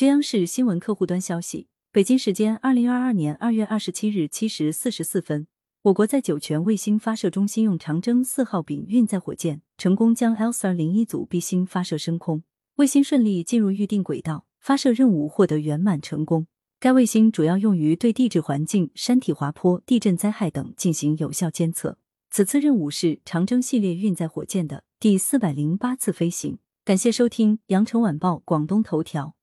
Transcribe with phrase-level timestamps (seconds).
[0.00, 5.46] 据央视新闻客户端消息，北京时间二零二二年二月二十七日七时四十四分，
[5.82, 12.42] 我国在酒泉卫星发射中心用长征四号丙运载火箭成功将 L 四零一组 B 星发射升空，
[12.76, 16.46] 卫星顺利进入预定轨道，发射任务获得圆满成功。
[16.78, 21.98] 该卫星主要用于对地质环境、山体滑坡、地震灾害等进行有效监测。
[22.30, 26.56] 此次任务是长征系列运载火箭的第四百零八次飞行。
[26.86, 29.34] 感谢收听羊城晚报广东头条。